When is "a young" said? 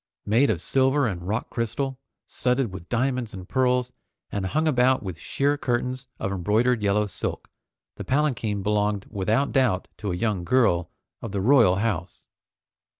10.11-10.43